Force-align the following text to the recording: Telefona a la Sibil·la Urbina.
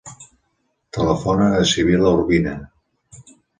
Telefona 0.97 1.45
a 1.49 1.53
la 1.65 1.69
Sibil·la 1.73 2.17
Urbina. 2.19 2.57